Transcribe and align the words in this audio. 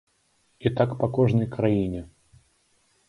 І 0.67 0.71
так 0.79 0.95
па 1.03 1.09
кожнай 1.17 1.47
краіне. 1.57 2.01